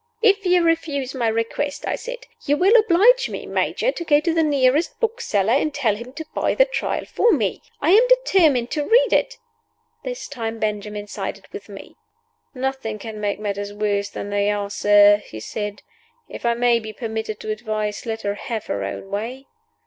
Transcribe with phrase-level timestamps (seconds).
[0.23, 4.33] "If you refuse my request," I said, "you will oblige me, Major, to go to
[4.33, 7.61] the nearest bookseller and tell him to buy the Trial for me.
[7.81, 9.37] I am determined to read it."
[10.03, 11.97] This time Benjamin sided with me.
[12.55, 15.83] "Nothing can make matters worse than they are, sir," he said.
[16.27, 19.45] "If I may be permitted to advise, let her have her own way."